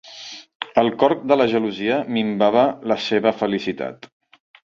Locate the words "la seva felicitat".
2.93-4.11